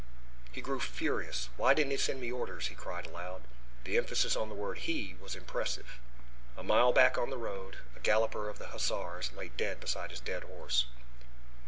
[0.51, 1.49] He grew furious.
[1.57, 3.43] "Why didn't he send me orders?" he cried aloud.
[3.83, 5.99] The emphasis on the word "he" was impressive.
[6.57, 10.19] A mile back on the road a galloper of the Hussars lay dead beside his
[10.19, 10.87] dead horse.